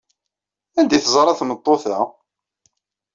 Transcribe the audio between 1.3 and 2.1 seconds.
tameṭṭut-a?